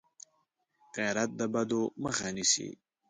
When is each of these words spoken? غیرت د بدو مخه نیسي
غیرت 0.95 1.29
د 1.39 1.41
بدو 1.53 1.81
مخه 2.03 2.27
نیسي 2.35 2.69